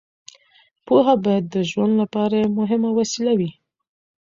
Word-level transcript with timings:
پوهه 0.85 1.15
باید 1.23 1.45
د 1.49 1.55
ژوند 1.69 1.93
لپاره 2.01 2.33
یوه 2.41 2.53
مهمه 2.59 2.89
وسیله 2.99 3.33
وي. 3.39 3.51